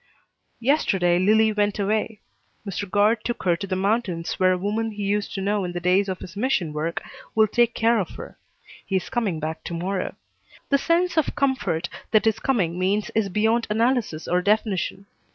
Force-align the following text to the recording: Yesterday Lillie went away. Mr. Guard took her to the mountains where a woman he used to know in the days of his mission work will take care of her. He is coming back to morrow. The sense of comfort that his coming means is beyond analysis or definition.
Yesterday 0.59 1.19
Lillie 1.19 1.53
went 1.53 1.77
away. 1.77 2.21
Mr. 2.67 2.89
Guard 2.89 3.23
took 3.23 3.43
her 3.43 3.55
to 3.55 3.67
the 3.67 3.75
mountains 3.75 4.33
where 4.39 4.51
a 4.51 4.57
woman 4.57 4.89
he 4.89 5.03
used 5.03 5.31
to 5.35 5.41
know 5.41 5.63
in 5.63 5.73
the 5.73 5.79
days 5.79 6.09
of 6.09 6.17
his 6.17 6.35
mission 6.35 6.73
work 6.73 7.03
will 7.35 7.45
take 7.45 7.75
care 7.75 7.99
of 7.99 8.09
her. 8.15 8.35
He 8.83 8.95
is 8.95 9.11
coming 9.11 9.39
back 9.39 9.63
to 9.65 9.75
morrow. 9.75 10.15
The 10.69 10.79
sense 10.79 11.17
of 11.19 11.35
comfort 11.35 11.87
that 12.09 12.25
his 12.25 12.39
coming 12.39 12.79
means 12.79 13.11
is 13.13 13.29
beyond 13.29 13.67
analysis 13.69 14.27
or 14.27 14.41
definition. 14.41 15.05